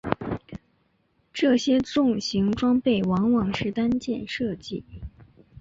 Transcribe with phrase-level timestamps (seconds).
[1.31, 4.83] 这些重型装备往往是单件设计。